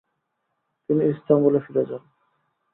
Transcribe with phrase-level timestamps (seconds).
[0.89, 2.03] তিনি ইস্তাম্বুলে ফিরে যান।